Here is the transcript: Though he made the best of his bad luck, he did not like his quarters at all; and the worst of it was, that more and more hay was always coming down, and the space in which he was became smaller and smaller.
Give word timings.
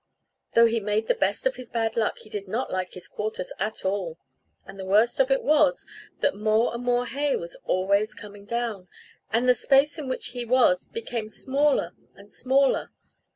Though 0.53 0.65
he 0.65 0.79
made 0.79 1.07
the 1.07 1.13
best 1.13 1.45
of 1.45 1.57
his 1.57 1.69
bad 1.69 1.95
luck, 1.95 2.17
he 2.17 2.27
did 2.31 2.47
not 2.47 2.71
like 2.71 2.93
his 2.95 3.07
quarters 3.07 3.53
at 3.59 3.85
all; 3.85 4.17
and 4.65 4.79
the 4.79 4.83
worst 4.85 5.19
of 5.19 5.29
it 5.29 5.43
was, 5.43 5.85
that 6.21 6.33
more 6.35 6.73
and 6.73 6.83
more 6.83 7.05
hay 7.05 7.35
was 7.35 7.55
always 7.65 8.15
coming 8.15 8.45
down, 8.45 8.87
and 9.29 9.47
the 9.47 9.53
space 9.53 9.99
in 9.99 10.09
which 10.09 10.29
he 10.29 10.43
was 10.43 10.87
became 10.87 11.29
smaller 11.29 11.93
and 12.15 12.31
smaller. 12.31 12.89